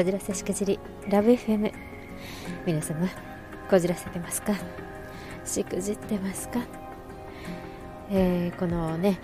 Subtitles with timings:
[0.00, 1.70] こじらせしくじりラブ FM
[2.64, 3.06] 皆様
[3.68, 4.54] こじらせてますか？
[5.44, 6.60] しくじってますか、
[8.10, 9.20] えー、このね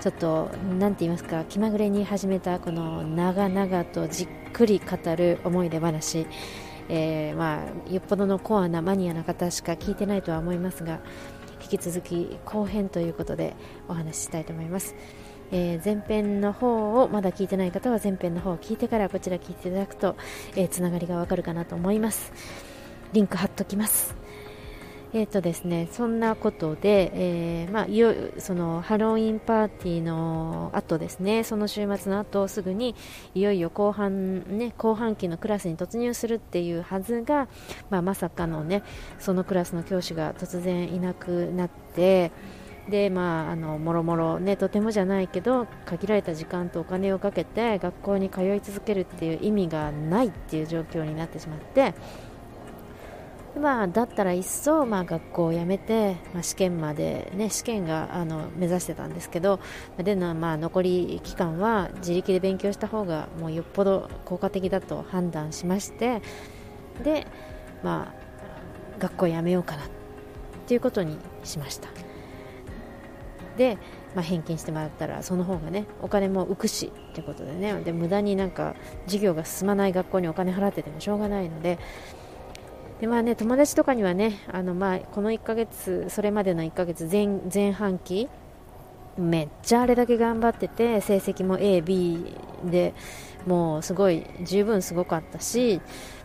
[0.00, 1.44] ちょっと何て言いますか？
[1.46, 6.24] 気まぐれに始めたこの長々とじっくり語る思い出話、
[6.88, 11.00] えー、まあ、よっぽどのコアなマニアな方しか聞いてないとは思いますが
[11.60, 13.56] 引き続き後編ということで
[13.88, 14.94] お話ししたいと思います。
[15.52, 20.16] えー、前編の方をまだ聞いてない方は前編の方を聞いてからこちら聞いていただくと、
[20.56, 22.32] えー、つながりがわかるかなと思います
[23.12, 24.16] リンク貼っときます
[25.14, 32.94] えーとですね、そんなことで、えーまあ、そのハロウィンパーティーの後ですねその週末の後すぐに
[33.34, 37.48] いよいよ後半,、ね、後半期のクラスに突入するっていうはずが、
[37.90, 38.82] まあ、まさかのね
[39.18, 42.32] そのクラスの教師が突然いなくなって。
[42.88, 51.94] でまあ、あのもろもろ、ね、とてもじゃないけど限られた時間とお金をかけて学校に通い続けるっていう意味がないっていう状況になってしまって
[53.58, 59.60] まあ、だったら一層、まあ、学校を辞めて、まあ、試験まで、ね、試験があの目指してたんですけど
[59.98, 66.22] での、まあ、残り期間は自力で勉強した方がもうよっぽど効果的だと判断しまして
[67.04, 67.26] で、
[67.82, 69.82] まあ、学校を辞めようかな
[70.66, 72.11] ということにしました。
[73.56, 73.78] で、
[74.14, 77.74] まあ、返金してもらったらその方がねお金も浮くしということでね。
[77.82, 78.74] で無駄になんか
[79.06, 81.78] 授業が進まない学校にお金払っててもしょうがないので。
[83.00, 88.28] でまあね、友達とかにはねあの、まあ、この1ヶ月それまでの1ヶ月前前半期
[89.18, 92.32] めっちゃあれだけ頑張ってて成績も A、B
[92.64, 92.94] で
[93.46, 95.80] もうすごい十分すごかったし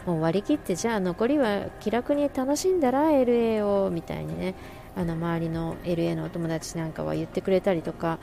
[0.05, 4.55] もう割り切ってじゃあ残りは気楽に楽しんだら LA をみたいにね
[4.97, 8.17] あの周りの LA のお友達なんかは言ってくれたりとか、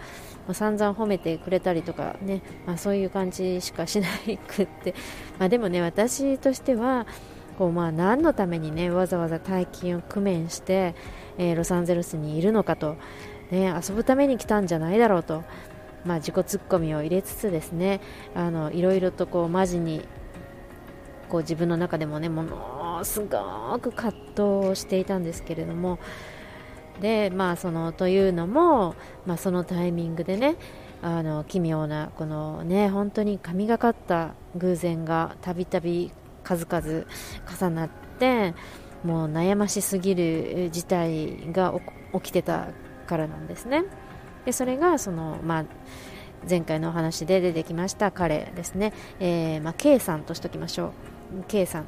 [0.46, 4.08] まあ、散々褒めてくれたりとかね、まあ、そういう感じしかしな
[4.48, 4.94] くって、
[5.38, 7.06] まあ、でもね私としては
[7.56, 10.96] こうまあ何のためにねわざわざ大金を工面して、
[11.38, 12.96] えー、ロサンゼルスにいるのかと、
[13.52, 15.44] ね、遊ぶために来たんじゃないだろうと、
[16.04, 18.00] まあ、自己ツッコミを入れつつですね
[18.34, 20.02] あのいろいろとこうマジに
[21.28, 26.00] こう自分の中でもねものすごく葛藤をしていたんですけれども
[27.00, 28.94] でまあそのというのも、
[29.26, 30.56] まあ、そのタイミングでね
[31.02, 36.12] あの奇妙なこのね本当に神がかった偶然がたびたび
[36.42, 37.04] 数々
[37.60, 38.54] 重なって
[39.02, 41.74] もう悩ましすぎる事態が
[42.14, 42.68] 起きてた
[43.06, 43.84] からなんですね。
[44.46, 45.64] でそれがその、まあ、
[46.48, 51.44] 前回のお話で出てきました彼ですね、えーまあ、K さんとしときましょう。
[51.48, 51.84] K さん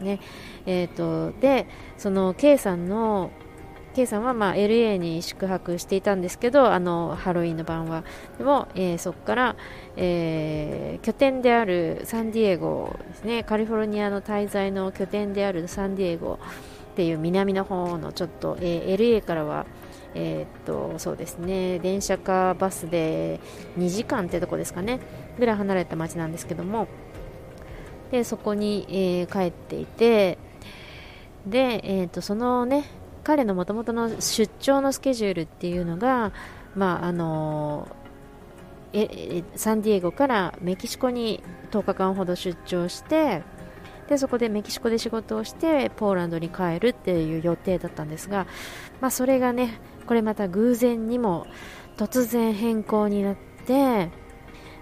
[0.00, 0.20] ね。
[0.66, 1.66] えーとで
[1.98, 3.30] その K さんの
[3.96, 8.04] K さんはまあ LA に宿泊していたんですけどあのハロウィンの晩は。
[8.36, 9.56] でも、えー、そこから、
[9.96, 13.42] えー、拠点であるサンディエゴですね。
[13.42, 16.38] カリフォルニアの滞在の拠点であるサンディエゴ
[16.92, 19.64] っていう南の方のちょっと、えー、LA からは
[20.14, 21.78] え、っとそうですね。
[21.78, 23.40] 電車かバスで
[23.78, 25.00] 2時間ってとこですかね。
[25.38, 26.86] ぐらい離れた町なんですけども。
[28.10, 30.36] でそこに、えー、帰っていて。
[31.46, 32.84] で、えー、とそのね
[33.26, 36.32] 彼のもともとの出張のスケジュールっていうのが、
[36.76, 37.88] まああの
[38.92, 41.42] えサンディエゴからメキシコに
[41.72, 43.42] 10日間ほど出張して
[44.08, 48.46] でそこでメキシコで仕事をしてポーランドに帰るっていう予定だったんですが、
[49.00, 51.48] まあ、それがねこれまた偶然にも
[51.96, 53.36] 突然変更になっ
[53.66, 54.10] て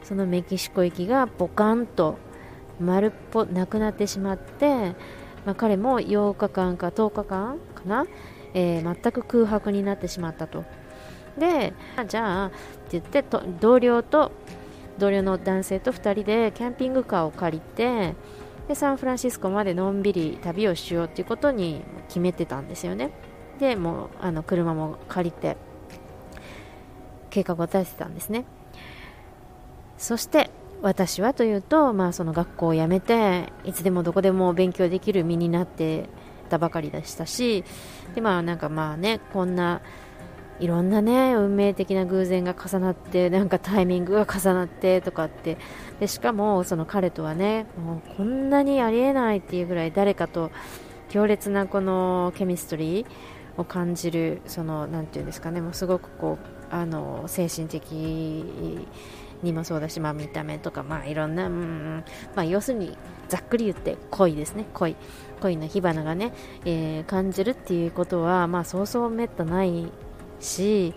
[0.03, 2.19] そのメキシコ行きがボカンと
[2.79, 4.95] 丸っぽなくなってしまって、
[5.47, 8.07] まあ、彼も8日間か10日間かな
[8.55, 10.65] えー、全く空白になってしまったと。
[11.39, 11.75] で、
[12.07, 12.57] じゃあって
[12.93, 14.33] 言ってと同僚と
[14.99, 18.15] 同僚の男性と2人でキャンピングカーを借りて
[18.69, 23.11] でサンフランシスコまでのんびり旅をしようっていうことに決めてたんですよね。
[23.59, 25.57] でもうあの車も借りて
[27.31, 28.45] 計画を立ててたんですね。
[29.99, 30.51] そして
[30.83, 36.09] 私はというと、まあ、その学校を辞めていつでもどこでも勉強できる身になって
[36.45, 37.65] たばかりでしたし
[38.15, 39.81] でまあなんかまあねこんな
[40.61, 45.59] いろんなね運命的な偶然が重なってなんかタイミングが重なってとかって。
[46.01, 50.51] でしかもその彼とはねもうこんなにありえないっていうぐらい誰かと
[51.09, 53.07] 強烈なこのケミストリー
[53.57, 57.93] を感じるそのなんていうんですかねもうすごくこうあの精神的
[59.45, 62.05] にもそうだし、まあ、見た目とか、まあ、いろんな、うん。
[62.35, 62.97] まあ、要するに
[63.29, 64.97] ざっくり言って恋ですね恋。
[65.45, 66.33] 恋の火花がね、
[66.65, 69.93] えー、感じるっていうことは、まあ、そうそうめったない
[70.41, 70.95] し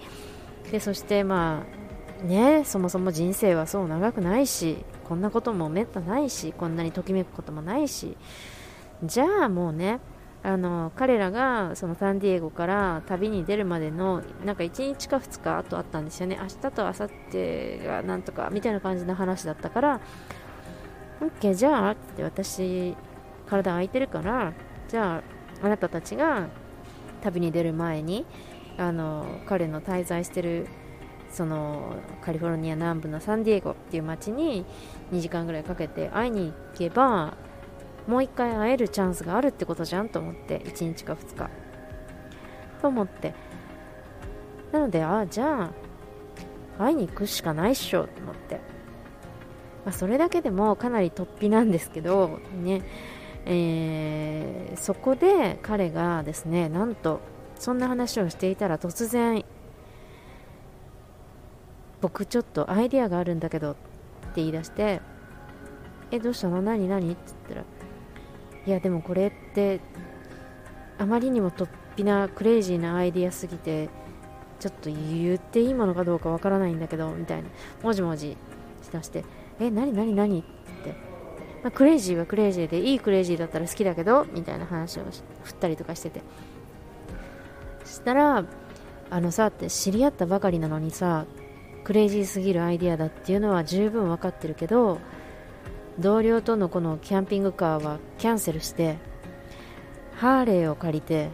[0.71, 1.65] でそしてま
[2.23, 8.17] あねそもそも人生はそう長くないしこんなこともめったないしこんなにときめくこともないし
[9.03, 9.99] じゃあもうね
[10.43, 16.37] あの彼らがそのサンディエゴから旅に出るまでのなんか1日か2日後あったんですよね。
[16.39, 20.01] 明日と明後日がなんとかみたいな感じの話だったから
[21.19, 22.95] OK じゃあって私
[23.47, 24.53] 体空いてるから
[24.87, 25.23] じゃ
[25.61, 26.47] ああなたたちが
[27.21, 28.25] 旅に出る前に
[28.77, 30.67] あの彼の滞在してる
[31.31, 34.65] そのカリフォルニア南部のサンディエゴっていう街に
[35.11, 37.35] 2時間ぐらいかけて会いに行けば
[38.07, 41.49] もう1回会えるチャンスがあるってことじゃんと思って1日か2日。
[42.81, 43.33] と思って。
[44.71, 45.71] なのでああじゃ
[46.77, 48.55] あ会いに行くしかないっしょと思って、
[49.85, 52.81] まあ、それだけでもかなり突飛なんですけどね。
[53.49, 57.21] えー、そこで彼がですねなんと
[57.57, 59.45] そんな話をしていたら突然
[62.01, 63.79] 僕ちょっとアイディアがあるんだけどって
[64.35, 65.01] 言い出して
[66.11, 66.61] えどうしたの？
[66.61, 66.87] 何？
[66.89, 67.11] 何？
[67.11, 67.63] って言ったら
[68.65, 69.79] いやでもこれって
[70.97, 73.89] あまりにも突飛なクレイジーなアイディアすぎて
[74.59, 77.49] ちょっと言っていいものかどうかわからないんだけどみたいな
[77.81, 78.35] もじもじ
[78.83, 79.23] しだして
[79.59, 79.93] え何？
[79.93, 80.13] 何？
[80.13, 80.39] 何？
[80.39, 80.56] って、
[81.63, 85.03] まあ、クレイジーはクレイジーでいいクレイジーだったら好きだけどみたいな話を
[85.43, 86.21] 振ったりとかしてて。
[87.87, 88.43] そしたら
[89.09, 91.25] あのさって知り合ったばかりなのにさ
[91.85, 94.99] クレイジーすぎるアイディアだっていうのは十分分かってるけど
[95.97, 98.97] 同僚とのこのキャンピングカーはキャンセルして
[100.15, 101.29] ハーレーを借りて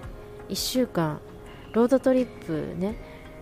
[0.49, 1.19] 1週間
[1.73, 2.95] ロードトリップね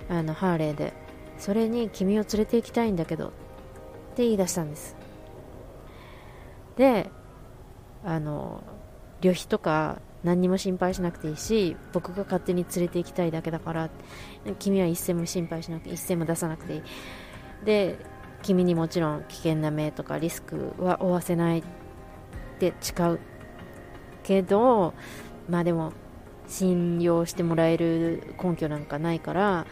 [0.10, 0.94] あのハーレーで
[1.38, 3.30] それに君を連れて行きたいんだけどっ
[4.16, 5.00] て言い出したんです。
[6.77, 7.09] で
[8.03, 8.63] あの
[9.21, 13.89] 旅費とか何にも心配しなくていいし僕が勝手に連れて行きたいだけだから
[14.59, 16.81] 君は一銭も心配しなくて一銭も出さなくていい。
[17.65, 17.97] で
[18.41, 21.63] 君にもちろん危険な目とかリスクは負わせないっ
[22.59, 23.19] て誓う
[24.23, 24.95] けど
[25.47, 25.94] まあでも
[26.47, 29.68] 信用してもらえる根拠なんかないから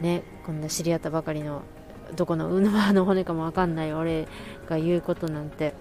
[0.00, 1.62] ねこんな知り合ったばかりの
[2.14, 4.28] どこのウノバの骨かも分かんない俺
[4.68, 5.74] が言うことなんて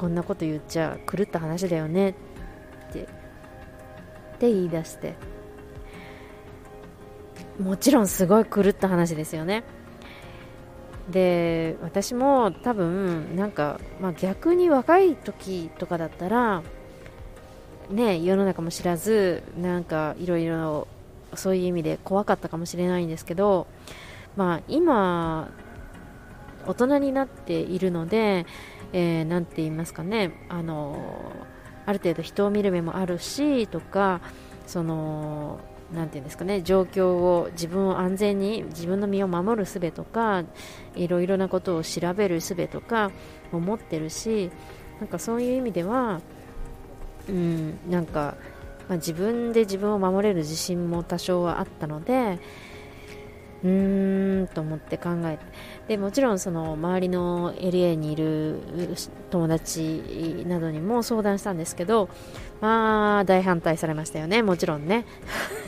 [0.00, 2.14] こんなこと言っちゃ狂った話だよね。
[2.88, 3.02] って。
[3.02, 3.06] っ
[4.38, 5.14] て言い出して。
[7.62, 9.62] もちろんすごい狂った話ですよね。
[11.10, 16.62] で私も多分なんか、まあ、逆に若い時とかだったら
[17.90, 20.86] ね世の中も知らずなんかいろいろ
[21.34, 23.66] そういう意味で怖かったかもしれないんですけど、
[24.36, 25.50] まあ、今
[26.66, 28.46] 大人になっているので、
[28.92, 31.20] えー、て言いますかねあの
[31.86, 34.20] ある程度人を見る目もあるしとか
[34.66, 35.60] その
[35.92, 40.44] なていうんですかね状況を自分を安全に自分の身を守る術とか
[40.94, 43.10] いろいろなことを調べる術とか
[43.50, 44.50] も持ってるし
[45.00, 46.20] なんかそういう意味では、
[47.28, 48.36] うん、なんか、
[48.88, 52.38] まあ、自分で自分を守れる自信も多少はあったので
[53.62, 55.44] うーんと思って考えて。
[55.88, 58.60] でもちろんその周りのエリアにいる
[59.30, 62.08] 友達などにも相談したんですけど
[62.60, 64.42] まあ大反対されましたよね。
[64.42, 65.04] もちろんね。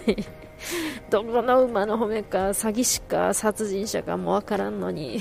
[1.11, 5.21] どこの馬の褒めか詐欺師か殺人者かもわからんのに。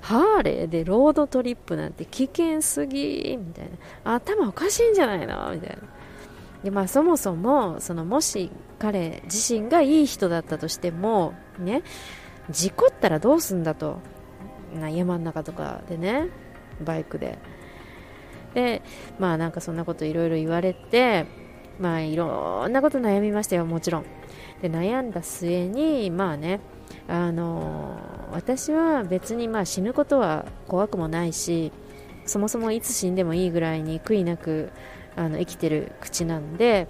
[0.00, 3.66] ハーレーでロードトリップなんて危険すぎみたい
[4.04, 4.14] な。
[4.14, 5.52] 頭おかしいんじゃないの？
[5.52, 5.76] みたいな。
[6.64, 11.82] でまあそもそもそのもし彼自身がいい人だったとしてもね
[12.50, 13.98] 事故ったらどうすんだと。
[14.74, 16.28] な山の中とかでね
[16.80, 17.38] バイクで。
[18.54, 18.82] で
[19.18, 21.26] まあなんかそんなこといろいろ言われて
[21.78, 24.04] まあいろんなこと悩みましたよもちろん。
[24.60, 26.60] で悩んだ末にまあね
[27.08, 27.98] あの
[28.32, 31.72] 私は別にまあ死ぬことは怖くもないし
[32.26, 34.70] そもそもいつ死んでもいいぐらいに悔いなく
[35.16, 36.88] あの生きてる口なんで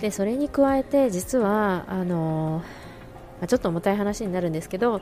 [0.00, 2.62] でそれに加えて実はあの
[3.40, 5.00] ま、ちょっと重たい話になるんですけど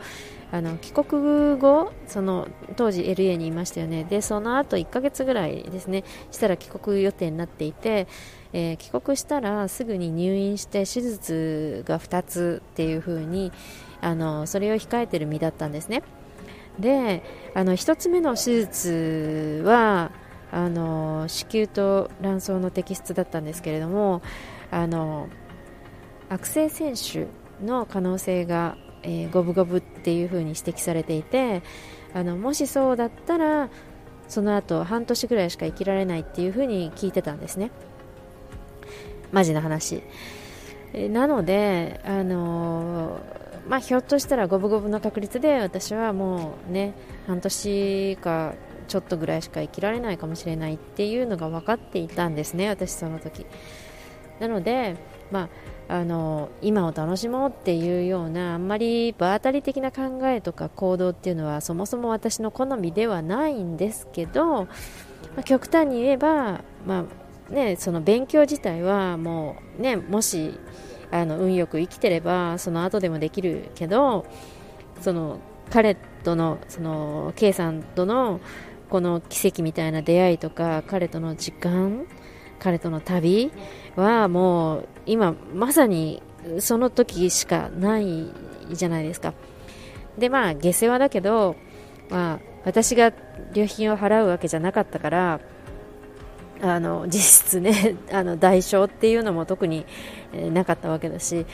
[0.50, 4.04] あの帰国後その当時 LA にいましたよね。
[4.04, 8.06] でその後1ヶ月ぐらいですねしたら帰国予定になっていて、
[8.52, 13.52] えー、帰国したらすぐに入院して手術が2つっていう風に
[14.00, 16.02] あにそれを控えてる身だったんですね。
[16.78, 17.22] で
[17.54, 20.10] あの1つ目の手術は
[20.52, 24.23] あの子宮と卵巣の摘出だったんですけれども
[24.71, 25.28] あの
[26.28, 27.26] 悪性選手
[27.64, 31.62] の可能性が、えー、五分五分っていう風に指摘されていて
[32.14, 33.71] あのもしそうだったら
[34.28, 37.71] その後半年ぐらいしか生きられないっていう風に聞いてたんですね。
[39.30, 40.02] マジな話、
[40.94, 43.18] なので、あの
[43.66, 46.94] まあ、ひょっとしたら五分五分の確率で私はもうね
[47.26, 48.54] 半年か
[48.92, 53.46] ちょっとぐらいしか生きられないかもしれないっていうのが分かっていたんですね、私その時。
[54.38, 54.96] なので、
[55.30, 55.49] ま
[55.88, 64.68] あ、あの今を楽しもうっていうようなあんまり場当たり的な考えとか行動っていうのはそもそも私の好みではないんですけど、ま
[65.38, 67.06] あ、極端に言えば、ま
[67.50, 70.58] あね、その勉強自体はもう、ね、もし
[71.11, 74.26] あの運よく生きてればその後でもできるけど
[75.00, 75.38] その
[75.70, 78.40] 彼とのその K さんとの
[78.92, 82.04] この奇跡みたいな出会いとか彼との時間
[82.58, 83.50] 彼との旅
[83.96, 86.22] はもう今まさに
[86.61, 88.26] その時しかない
[88.70, 89.32] じゃないですか。
[90.18, 91.56] でまあ下世話だけど、
[92.11, 93.14] まあ、私が
[93.54, 95.40] 旅費を払うわけじゃなかったから
[96.61, 99.87] あの実質ね あの代償っていうのも特に、
[100.52, 101.44] なかったわけだしっ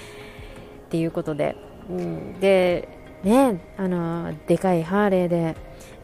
[0.90, 1.54] ていうことで、
[1.88, 2.88] うん、で
[3.22, 5.54] ねあのでかいハーレーで、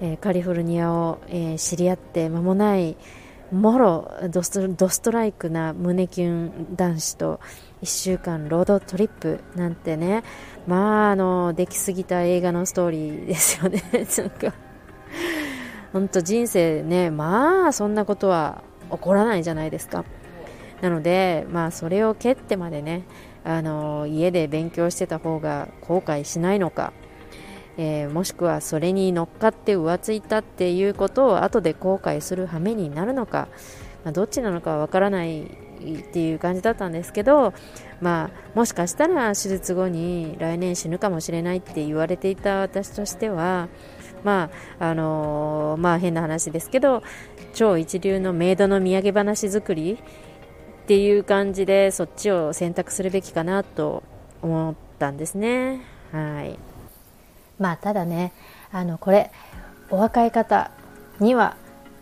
[0.01, 2.97] えー、カリフォルニアを、えー、知り合って間もない
[3.53, 7.41] もろドストドストライクな胸キュン男子と
[7.83, 10.25] 1週間ロードトリップなんてね
[10.67, 13.83] まああのできすぎた映画のストーリーですよね。
[13.93, 14.55] なんか
[15.93, 20.05] 本当人生ねまあそんなことは起こらないじゃないですか。
[20.81, 23.05] なので、まあ、それを蹴ってまでね
[23.45, 26.93] あの家で勉強してた方が後悔しないのか、
[27.76, 33.49] えー、もしくはそれに乗っかって浮ついたっていうことを後で後悔する羽目になるのか、
[34.04, 35.47] まあ、どっちなのかはわからないっ
[36.12, 37.52] ていう感じだったんですけど、
[38.00, 43.69] まあ、もしかしたら手術後に来年死ぬかもしれないって言われていた私としては、
[44.23, 47.02] まああのー、まあ、変な話ですけど
[47.52, 49.99] 超一流のメイドの土産話作り
[50.85, 54.02] っていう感じでそっちを選択するべきかなと
[54.43, 55.81] 思ったんですね。
[56.12, 56.74] はい
[57.59, 58.33] まあ、ただね
[58.73, 59.31] あのこれ
[59.91, 60.71] お若い方
[61.21, 61.57] には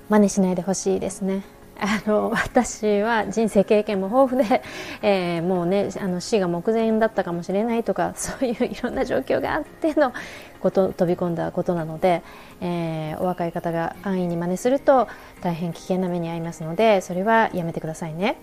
[0.08, 1.44] 真似しないでほしいですね。
[1.84, 4.62] あの私は人生経験も豊富で、
[5.02, 10.12] えー、もうねあの死が目前だったかもしれないとか そういういろんな状況があっての
[10.60, 12.22] こと飛び込んだことなので、
[12.60, 15.08] えー、お若い方が安易に真似すると
[15.42, 18.36] 大変危険な目に遭いますのでそれはやめてくださいね。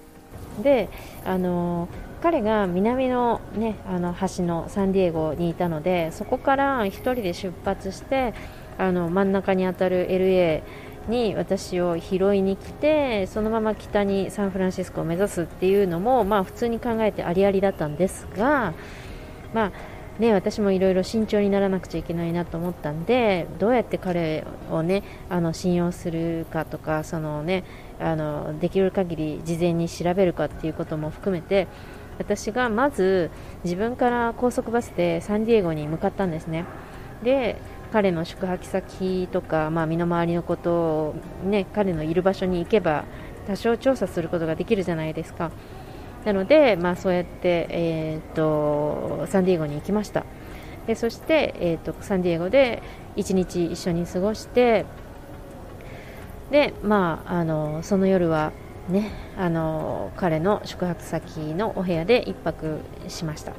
[0.62, 0.89] で
[1.25, 1.88] あの
[2.21, 8.33] 彼が南の,、ね、あの端のサンディエゴにいたのでそこから1人で出発して
[8.77, 10.63] あの真ん中にあたる LA
[11.07, 18.74] に私を拾いに来てそのまま北にサンフランシスコを目指すっていうのも、まあ、普通に考えてありありだったんですが、
[19.53, 19.71] まあ
[20.19, 27.63] ね、私もいろいろ慎重にならなくちゃいけないなと思ったんでどうやって彼を、ね、あの信用するかとかその、ね、
[28.00, 31.68] あのできる限り事前に調べるかっていうことも含めて
[32.18, 33.32] 私がまず
[33.63, 36.65] 自分から高速バスでサンディエゴに向かったんですね。
[37.24, 37.58] で
[37.91, 43.06] 彼の宿泊先とか、まあ、身の回りのことを、ね、彼のいる場所に行けば
[43.48, 45.51] 多少調査することができるじゃないですか
[46.24, 50.24] なので、まあ、そうやって、えーと、サンディエゴに行きました
[50.86, 52.84] でそして、えーと、サンディエゴで
[53.15, 54.86] 1日一緒に過ごして
[56.51, 58.51] で、まあ、あのその夜は、
[58.89, 63.53] ね、あの彼の宿泊先のお部屋で1泊しました。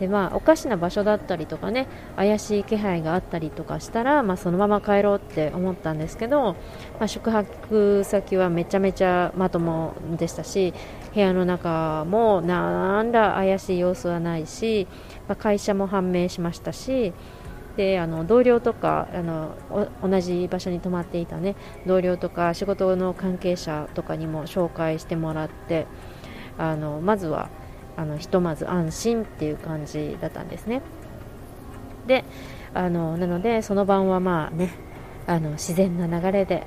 [0.00, 6.56] でまあ、おかしな場所だったりとかね怪しい気配があったりとかしたら、まあ、そのまま帰ろうって思ったんですけど、
[6.98, 10.72] まあ、宿泊先はめちゃめちゃまともでしたし
[11.14, 14.88] 部屋の中もなんだ怪しい様子はないし、
[15.28, 17.12] まあ、会社も判明しましたし
[17.76, 19.54] であの同僚とかあの
[20.02, 25.86] 同じ場所に泊まっていた、ね、同僚とか仕事の関係者とかにも紹介してもらって
[26.58, 27.48] あのまずは
[27.96, 30.82] あのひとまず安心っていう感じだったんですね。
[32.06, 32.24] で
[32.74, 34.70] あのなのでその晩はまあね
[35.26, 36.66] あの自然な流れで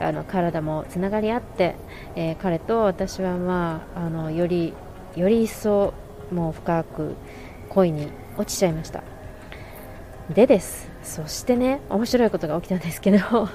[0.00, 1.76] あの体もつながり合って、
[2.14, 4.74] えー、彼と私はまああのより
[5.16, 5.94] より一層
[6.30, 7.16] もう深く
[7.70, 9.17] 恋に落ちちゃいました。
[10.30, 10.90] でです。
[11.02, 13.18] そしてね面白いことが起きたんですけど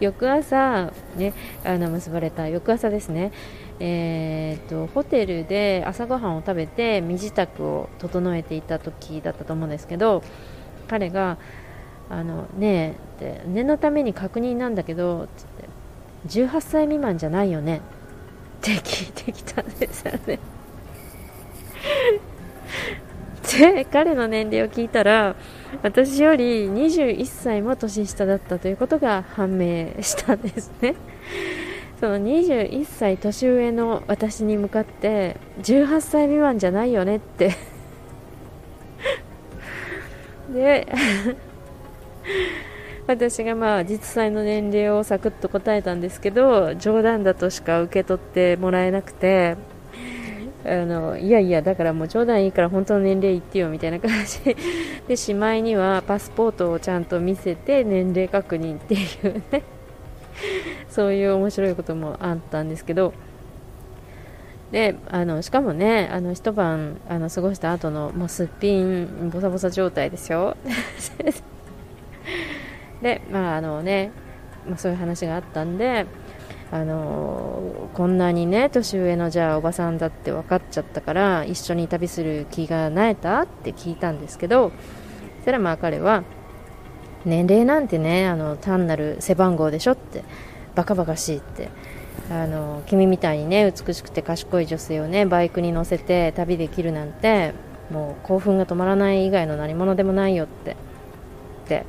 [0.00, 1.32] 翌朝、ね、
[1.64, 3.30] あの結ばれた翌朝ですね、
[3.78, 10.22] えーと、ホテルで朝ごはんを食べて身支度を整えていた時だったと思うんですけど
[10.88, 11.38] 彼が
[12.10, 15.28] あのねえ念のために確認なんだけど
[16.26, 17.80] 18歳未満じゃないよね。
[18.58, 20.40] って聞いてきたんですよね。
[23.58, 25.34] で 彼の年齢を聞いたら
[25.82, 30.94] 私より21歳も年下だったということが判明したんですね。
[32.00, 37.56] その21歳年上の私に向かって18歳未満じゃないよねって。
[40.54, 40.86] で
[43.08, 49.56] 私がまあ実際の年齢をサクッと答えたんですけど冗談だとしか受け取ってもらえなくて
[50.68, 54.56] あのいやいやだからもう冗談いいから本当の年齢言ってよみたいな感じ。
[55.08, 58.98] でしまいにはパスポートをちゃんと見せて年齢確認ってい
[59.30, 59.62] うね。
[60.88, 63.12] そういう面白いこともあったんですけど。
[64.70, 70.56] であのしかもねあの一晩あの過ごした後のもうすっぴんボサボサ状態ですよ。
[73.00, 74.10] でまああのね、
[74.66, 76.04] まあ、そういう話があったんで
[76.70, 84.70] あのこんなにね年上のじゃあおばさんだって分かっちゃったから一緒に旅する気がなえたって聞いたんですけど
[85.38, 86.24] そしたらまあ彼は
[87.24, 90.24] 年齢なんてねあの単なる背番号でしょって
[90.74, 91.70] バカバカしいって
[92.30, 97.54] あの君みたいにね美しくて賢い女性をねバイクに乗せて旅できるなんて
[97.90, 100.74] もう興奮が止まらない以外の何者でもないよってっ
[101.66, 101.86] て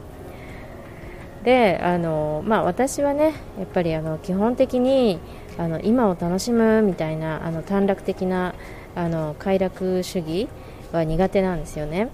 [1.44, 5.20] であの、まあ、私はねやっぱりあの基本的に
[5.58, 8.56] あの今を楽しむみたいなあの短絡的な
[8.96, 10.50] あの快楽主義
[10.92, 12.10] は苦手なんですよね。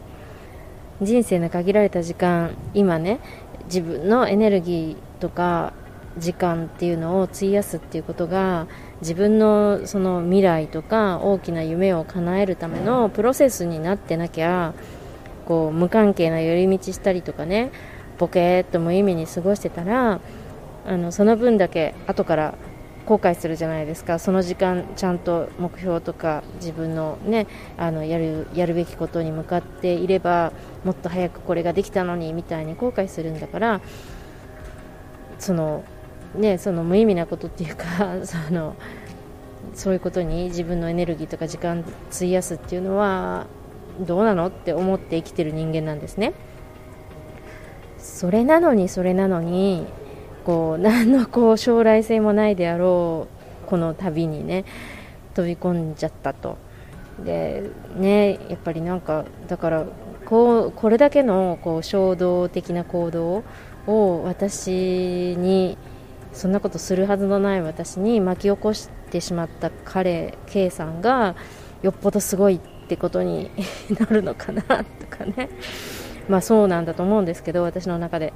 [1.01, 3.19] 人生の限られた時間今ね
[3.65, 5.73] 自分のエネルギーとか
[6.17, 8.67] 時間っていうのを費やすっていうことが
[9.01, 14.73] 自分のその未来とか大きな夢を叶えるためのプロセスになってなきゃ
[15.45, 17.71] こう無関係な寄り道したりとかね
[18.17, 20.19] ボケーっと無意味に過ごしてたら
[20.85, 22.55] あのその分だけ後から
[23.05, 24.17] 後悔するじゃないですか。
[24.17, 27.45] その時間ちゃんと目標とか自分のね
[27.77, 30.53] あのやるやるべきことに向かっていれば
[30.83, 33.81] もっと早くこれができたのにみたいに後悔するんだから
[35.37, 35.83] その
[36.37, 37.85] ね、その無意味なことっていうか
[38.25, 38.75] その
[39.73, 43.47] そういうことに自分のエネルギーとか時間費やすっていうのは
[43.99, 46.33] どうなのって思って生きてる人間なんですね。
[48.05, 49.87] それなのにそれなのに
[50.45, 53.27] こう 何のこう将来性もないであろ
[53.65, 54.63] うこの旅にね
[55.33, 56.57] 飛び込んじゃったと。
[57.23, 57.63] で
[57.95, 59.85] ねやっぱりなんかだから
[60.25, 63.43] こうこれだけのこう衝動的な行動
[63.87, 65.77] を私に
[66.33, 71.35] そんなことするはずのない私に巻き起こしてしまった彼 K さんが
[71.81, 73.49] よっぽどすごいってことに
[73.97, 74.73] なるのかなと
[75.09, 75.49] かね。
[76.27, 78.33] まあそうなんだと思うんですけど私の中で。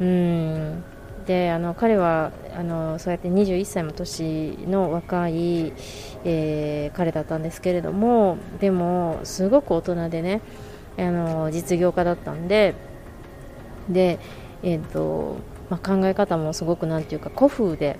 [0.00, 0.84] うん。
[1.26, 5.72] であの彼はあのそうやって21歳も年の若い、
[6.24, 10.40] えー、彼だったんですけれどもでもすごく大人でね
[10.98, 12.74] あの実業家だったんで
[13.88, 14.18] で、
[14.62, 15.36] えーと
[15.70, 17.98] まあ、考え方もすごくなんていうか古風で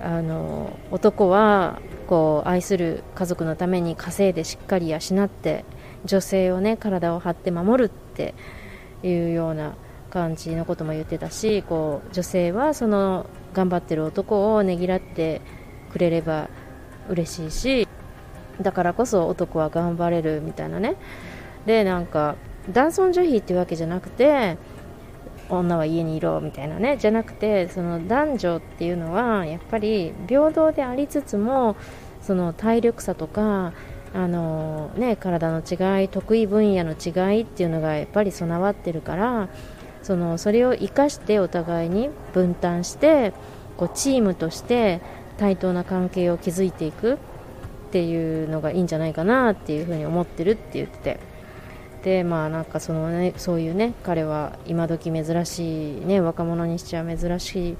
[0.00, 5.64] あの男はこう愛する家族のために稼いでしっかり養って
[6.04, 8.34] 女性をね体を張って守るって
[9.02, 9.74] いうような
[10.10, 15.40] 感じのことも言ってたしこう女性はその頑張ってる男をねぎらって
[15.90, 16.48] くれれば
[17.08, 17.88] 嬉しいし
[18.60, 20.96] だからこそ男は頑張れるみたいなね。
[21.64, 22.36] でなんか
[22.70, 24.58] 男尊女卑っていうわけじゃなくて
[25.48, 26.96] 女は家にいろみたいなね。
[26.96, 31.76] じゃなくてその男女っていうのはやっぱり平等でありつつも
[32.20, 33.72] その体力差とか
[34.14, 39.48] あの、ね、体の違い得意分野の違いっていうのがやっぱり備わってるから
[40.02, 43.32] そのそれを生かしてお互いに分担して
[43.76, 45.00] こうチームとして
[45.36, 47.16] 対等な関係を築いていくっ
[47.90, 51.38] ていうのがいいんじゃないかなっていうふうに思ってるって言ってて。
[52.02, 57.76] でまあなんかそのねそういうね彼は今時珍しいね若者にしちゃ珍しい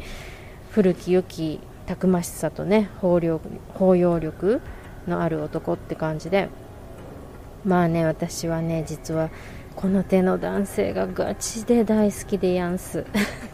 [0.71, 4.61] 古き良きたくましさとね包容力
[5.09, 6.49] のある男って感じで。
[7.65, 9.31] まあね私はね実は
[9.75, 13.01] この手の男性がガチで大好きでやんす。
[13.01, 13.05] っ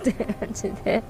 [0.02, 1.02] て感じで。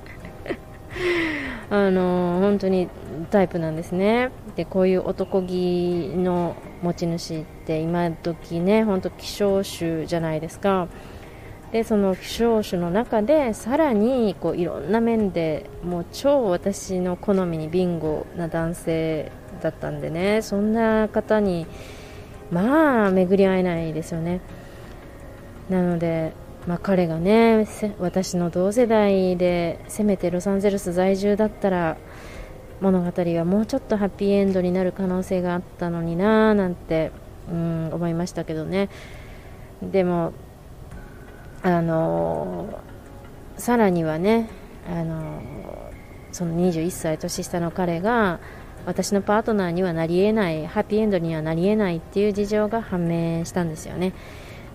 [1.70, 2.88] あの本当に
[3.30, 4.30] タイプなんですね。
[4.54, 10.88] でこういう男気の持ち主って今時ね本当希少種じゃないですか。
[11.72, 21.66] でその希少種の中でさらにこういろんな面でもう超私の好みにビンゴな男性だったんでねそんな方に
[22.50, 24.40] まあ巡り合えないですよね。
[25.68, 26.32] なので
[26.66, 27.66] まあ、彼がね
[27.98, 31.98] 私の同世代でせめてロサンゼルス在住だったら
[32.80, 37.12] 物語はもうちょっとハッピーエンドになる可能性があったのになーなんて、
[37.50, 38.88] うん、思いましたけどね。
[39.82, 40.32] でも
[41.62, 44.48] あのー、さらにはね
[44.88, 45.42] あのー、
[46.32, 48.40] その21歳年下の彼が
[48.86, 54.12] 私のパートナーにはなりえないハッピーエンドにはなりえないっていう事情が判明したんですよね。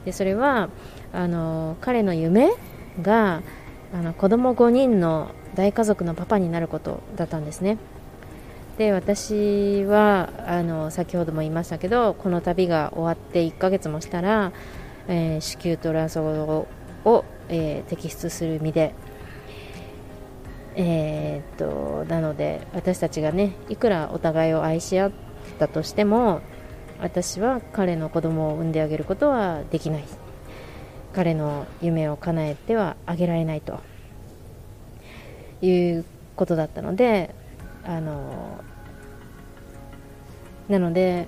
[0.05, 0.69] でそれは
[1.13, 2.51] あの彼の夢
[3.01, 3.41] が
[3.93, 7.77] あの子供5人の大家族のパパになることだったんですね。
[8.77, 14.53] で私はあの先ほども言いましたけどこの旅が終わって1ヶ月もしたら、
[15.09, 18.93] えー、子宮と卵巣を、えー、摘出する身で
[20.81, 25.11] えー、っとなので私たちがねいくらお互いを愛し合っ
[25.59, 26.41] たとしても
[27.01, 30.05] 私は彼の子供を産んであげることはできない。
[31.11, 33.79] 彼の夢を叶えてはあげられないと。
[35.61, 37.35] いうことだったので
[37.83, 38.63] あの
[40.69, 41.27] なので、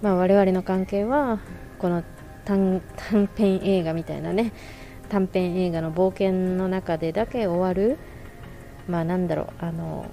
[0.00, 1.40] まあ、我々の関係は
[1.78, 2.04] この
[2.44, 2.80] 短
[3.34, 4.52] 編映画みたいなね
[5.08, 7.98] 短編映画の冒険の中でだけ終わる
[8.88, 10.06] まあなんだろうあの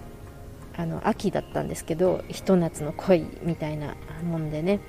[0.75, 4.79] あの秋だったんですけどひと夏の恋みたいなもんでね。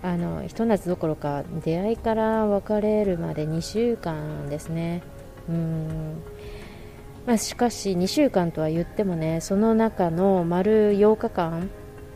[0.00, 5.02] あのひと夏どころか出会いから別れるまで2週間ですね。
[5.48, 6.22] うん。
[7.26, 11.68] まあ、しかし2週間とは言ってもねその中の丸8日間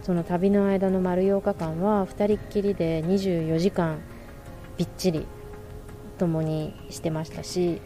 [0.03, 3.99] その旅の間の丸8日間は2人っきりで24時間
[4.79, 5.27] びっちり
[6.17, 7.83] 共にしてましたし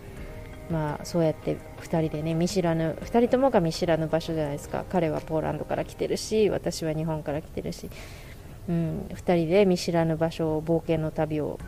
[0.71, 4.85] まあ、そうやって2人でね見知らぬ2人ともが見知らぬ場所じゃないですか。
[4.91, 7.89] 彼はポーランドから来てるし私は日本から来てるし、
[8.69, 11.59] うん、2人で見知らぬ場所を冒険の旅を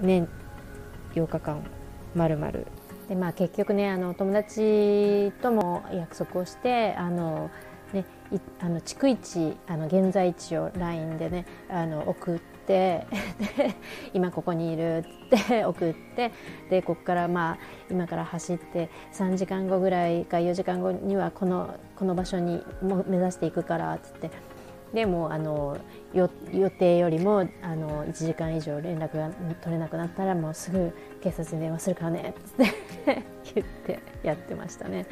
[0.00, 0.28] 年
[1.14, 1.64] 8日間
[2.14, 2.66] まるまる。
[3.08, 7.50] で、まあ、結局ねあの友達とも約束をしてあの
[7.92, 8.04] ね、
[8.60, 13.06] あの逐一あの現在地を LINE でねあの送って で
[14.12, 15.04] 今ここにいる
[15.36, 16.30] って送って
[16.68, 17.58] でここからまあ
[17.90, 24.30] 今から走って3時間後ぐらいか4時間後にはこのこの場所にも目指していくからっつって
[24.92, 25.78] でもあの
[26.14, 26.28] 予
[26.70, 29.30] 定よりもあの1時間以上連絡が
[29.62, 32.66] 取れなくなったらもうすぐ警察に電話するからねっ
[33.04, 33.22] て
[33.54, 35.06] 言ってやってましたね。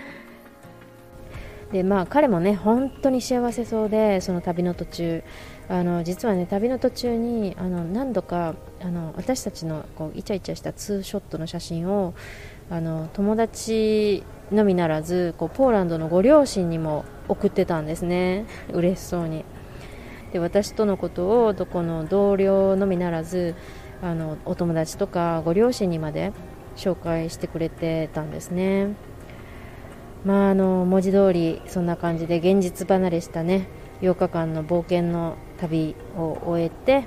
[1.73, 5.23] でまあ彼もね本当に幸せそうでその旅の途中
[5.69, 12.15] あの実はね旅の途中にあの何度かあの私たちのこうイチャイチャしたツーショットの写真を
[12.71, 18.47] あの友達のみならずこうポーランドのご両親にも送ってたんですね。
[18.73, 19.45] 嬉しそうに。
[20.33, 23.55] で私とのことをどこの同僚のみならず
[24.03, 26.33] あのお友達とかご両親にまで
[26.77, 28.95] 紹介してくれてたんですね。
[30.25, 33.69] まああの文字通りそんな感じで現実離れしたね
[34.01, 37.05] 8日間の冒険の旅を終えて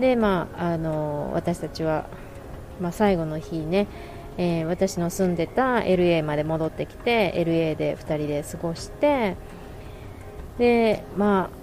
[0.00, 2.08] でまああの私たちは、
[2.80, 3.86] まあ、最後の日ね、
[4.36, 9.36] えー、私の住んでた LA まで戻ってきて LA で2人で過ごして
[10.58, 11.58] でまあ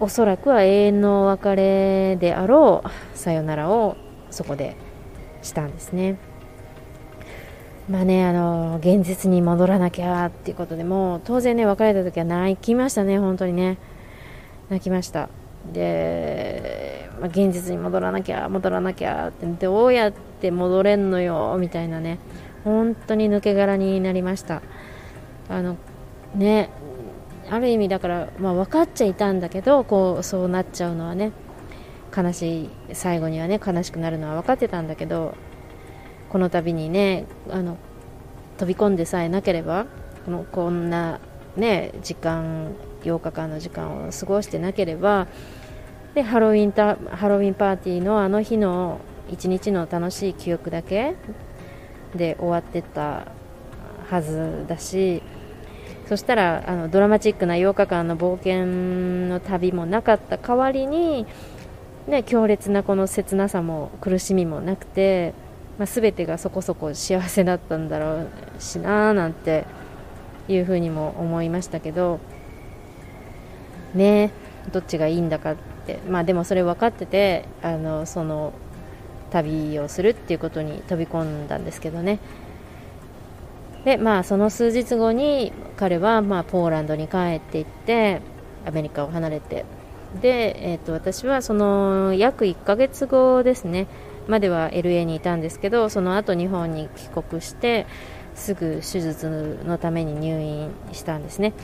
[0.00, 3.96] おそらくは永遠のお別れであろうさよならを
[4.30, 4.76] そこで
[5.42, 6.18] したんですね。
[7.88, 13.78] まあね、あの現実に戻らなきゃっていうことでも当然ね別れた時は泣きましたね、本当にね。
[14.68, 15.30] 泣きました。
[15.72, 22.18] で、まあ、現実に戻らなきゃ戻らなきゃってどうやって戻れんのよみたいなね。
[22.64, 24.60] 本当に抜け殻になりました。
[25.48, 25.78] あの
[26.34, 26.68] ね
[27.48, 31.32] ある意味だから、まあ、分かっちゃいたんだけどこうそうなっちゃうのはね
[32.14, 32.70] 悲しい。
[32.92, 35.34] 最後にはね悲しくなるのは分かってたんだけど
[36.28, 37.76] この度にねあの
[38.58, 39.86] 飛び込んでさえなければ
[40.24, 41.20] このこんな、
[41.56, 45.28] ね、時間8日間の時間を過ごしてなければ
[46.14, 51.14] でハロウィンタハロウィンパーティーのあの日の一日の楽しい記憶だけ
[52.14, 53.26] で終わってた
[54.08, 55.22] はずだし
[56.08, 61.26] そしたらあのドラマチックな8日間の冒険の旅もなかった代わりに、
[62.06, 65.34] ね、強烈なこの切なさも苦しみもなくて
[65.78, 69.64] まあ、全てがそこそこ幸せだったんだろうしなーなんて
[70.48, 72.18] いうふうにも思いましたけど
[73.94, 74.32] ね
[74.72, 75.68] どっちがいいんだかって。
[76.08, 78.52] まあでもそれ分かっててあのその
[79.30, 82.18] 旅をするっていうことに飛び込んだんですけどね。
[83.84, 88.20] でまあその数日後に彼はまあポーランドに帰っていって
[88.66, 89.64] アメリカを離れて。
[90.22, 93.86] で、えー、と私はその約1ヶ月後ですね
[94.28, 97.86] までは LA にいたんですけどその後日本に帰国して
[98.34, 101.54] すぐ手術のために入院したんですね。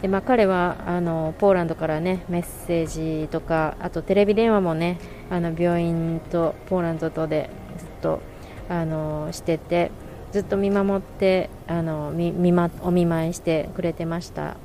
[0.00, 8.20] で、まあ、彼はあのポーランドからねメッセージとかあとテレビ電話もねあの病院とポーランドとでずっと
[8.68, 9.90] あのしてて
[10.32, 14.56] ずっと見守ってあの見見、ま、お見舞いしてくれてました。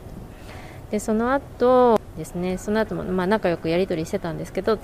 [0.92, 4.78] でその後ですねその後もまあ仲良くやり取りしてたんですけど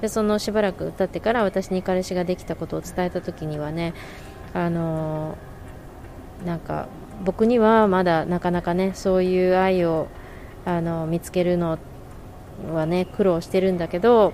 [0.00, 3.94] でそのしばらく経ってから私に彼氏ができたことを伝えた時にはね
[4.52, 5.38] あの
[6.44, 6.88] なんか
[7.24, 10.08] 僕にはまだなかなかねそういう愛を
[10.64, 11.78] あの見つけるの
[12.72, 14.32] はね苦労してるんだけど、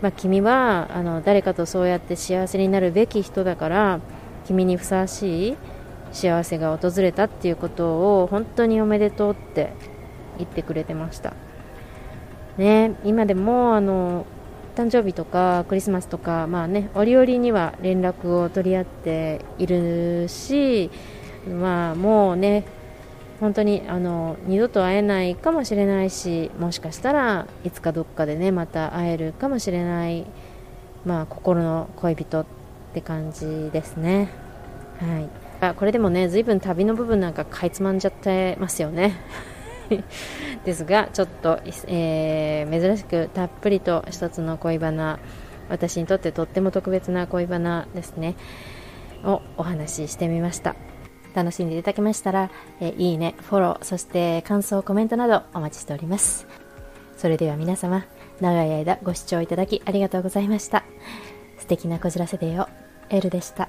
[0.00, 4.00] まあ、君はあの誰かとそうやって幸せになるべき人だから
[4.46, 5.56] 君にふさわしい
[6.12, 9.72] 幸せが訪れたっていうことを本当におめでとうって
[10.38, 11.34] 言ってくれてました。
[12.58, 14.26] ね、今でもあの
[14.74, 20.90] 誕生日とかクリスマスとか、まあね、折々には連絡を取り合っているし、
[21.48, 22.64] まあ、もうね
[23.40, 30.26] 本当にあの二度と会えないかもしれないしもしかしたらいつかどっかでねまた会えるかもしれない、
[31.04, 32.46] まあ、心の恋人っ
[32.92, 34.28] て感じですね。
[34.98, 35.28] はい。
[35.60, 39.14] あこれでもね随分旅の部分なんかかいつまんじゃってますよね。
[40.64, 45.18] ですがちょっと、えー、珍しくたっぷりと一つの恋バナ
[45.68, 48.34] 私にとってとっても特別な恋バナですね。
[49.24, 50.76] をお話ししてみました。
[51.34, 56.46] 楽しんでいただけましたら、え、いいねフォローそして感想コメントなどお待ちしております。
[57.16, 58.06] それでは皆様
[58.40, 60.84] 長い間ご視聴いただきありがとうございました。
[61.58, 62.68] 素敵なこじらせデーを
[63.10, 63.68] エルでした。